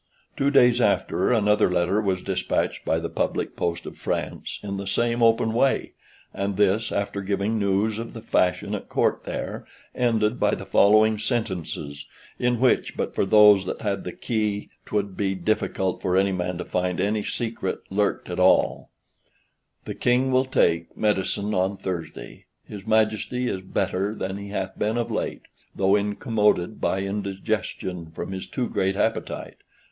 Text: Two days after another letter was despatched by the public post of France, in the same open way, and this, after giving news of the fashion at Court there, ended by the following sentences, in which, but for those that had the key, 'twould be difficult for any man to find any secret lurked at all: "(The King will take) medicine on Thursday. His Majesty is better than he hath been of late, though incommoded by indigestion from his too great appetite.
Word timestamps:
Two 0.35 0.49
days 0.49 0.81
after 0.81 1.31
another 1.31 1.69
letter 1.69 2.01
was 2.01 2.23
despatched 2.23 2.83
by 2.83 2.97
the 2.97 3.07
public 3.07 3.55
post 3.55 3.85
of 3.85 3.97
France, 3.99 4.59
in 4.63 4.77
the 4.77 4.87
same 4.87 5.21
open 5.21 5.53
way, 5.53 5.93
and 6.33 6.57
this, 6.57 6.91
after 6.91 7.21
giving 7.21 7.59
news 7.59 7.99
of 7.99 8.13
the 8.13 8.21
fashion 8.23 8.73
at 8.73 8.89
Court 8.89 9.25
there, 9.25 9.63
ended 9.93 10.39
by 10.39 10.55
the 10.55 10.65
following 10.65 11.19
sentences, 11.19 12.07
in 12.39 12.59
which, 12.59 12.97
but 12.97 13.13
for 13.13 13.27
those 13.27 13.67
that 13.67 13.81
had 13.81 14.03
the 14.03 14.11
key, 14.11 14.71
'twould 14.87 15.15
be 15.15 15.35
difficult 15.35 16.01
for 16.01 16.17
any 16.17 16.31
man 16.31 16.57
to 16.57 16.65
find 16.65 16.99
any 16.99 17.23
secret 17.23 17.81
lurked 17.91 18.27
at 18.27 18.39
all: 18.39 18.89
"(The 19.85 19.93
King 19.93 20.31
will 20.31 20.45
take) 20.45 20.97
medicine 20.97 21.53
on 21.53 21.77
Thursday. 21.77 22.45
His 22.65 22.87
Majesty 22.87 23.47
is 23.47 23.61
better 23.61 24.15
than 24.15 24.37
he 24.37 24.47
hath 24.49 24.79
been 24.79 24.97
of 24.97 25.11
late, 25.11 25.43
though 25.75 25.95
incommoded 25.95 26.81
by 26.81 27.03
indigestion 27.03 28.07
from 28.15 28.31
his 28.31 28.47
too 28.47 28.67
great 28.67 28.95
appetite. 28.95 29.57